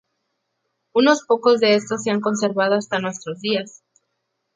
[0.93, 3.83] Unos pocos de estos se han conservado hasta nuestros días.